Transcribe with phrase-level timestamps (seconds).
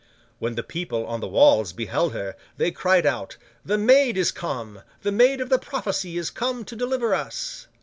[0.39, 4.81] When the people on the walls beheld her, they cried out 'The Maid is come!
[5.03, 7.67] The Maid of the Prophecy is come to deliver us!